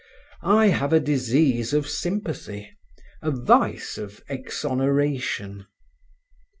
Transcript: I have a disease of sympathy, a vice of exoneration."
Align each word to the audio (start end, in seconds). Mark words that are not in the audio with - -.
I 0.41 0.69
have 0.69 0.93
a 0.93 0.99
disease 0.99 1.73
of 1.73 1.87
sympathy, 1.87 2.71
a 3.21 3.29
vice 3.29 3.99
of 3.99 4.23
exoneration." 4.29 5.67